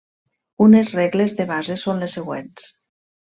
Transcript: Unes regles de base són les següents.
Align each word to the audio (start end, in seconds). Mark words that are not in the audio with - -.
Unes 0.67 0.87
regles 0.95 1.35
de 1.41 1.47
base 1.51 1.75
són 1.83 2.01
les 2.05 2.17
següents. 2.19 2.65